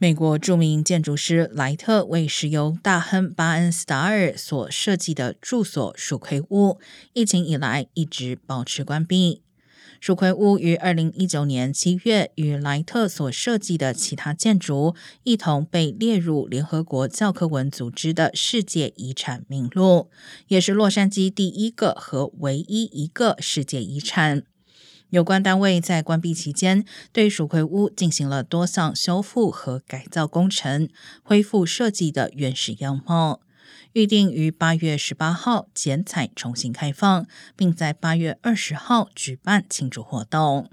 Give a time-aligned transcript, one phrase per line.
[0.00, 6.78] 美国著名建筑师莱特为石油大亨巴恩斯达尔所设计的住所——蜀葵屋，
[7.14, 9.42] 疫情以来一直保持关闭。
[10.00, 20.08] 蜀葵屋于二零一九年七月与莱特所设计的其他建筑一同被列入联合国教科文组织的世界遗产名录，
[20.46, 24.44] 也是洛杉矶第一个和唯一一个世界遗产。
[25.10, 30.88] 有关单位在关闭期间，对蜀葵屋进行了多项修复和改造工程，
[31.22, 33.40] 恢复设计的原始样貌。
[33.94, 37.26] 预定于八月十八号剪彩重新开放，
[37.56, 40.70] 并在八月二十号举办庆祝活动。